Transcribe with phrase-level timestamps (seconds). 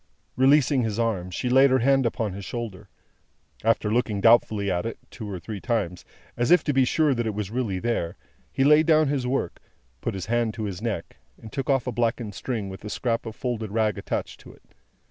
[0.35, 2.89] Releasing his arm, she laid her hand upon his shoulder.
[3.63, 7.27] After looking doubtfully at it, two or three times, as if to be sure that
[7.27, 8.17] it was really there,
[8.51, 9.59] he laid down his work,
[10.01, 13.27] put his hand to his neck, and took off a blackened string with a scrap
[13.27, 14.63] of folded rag attached to it.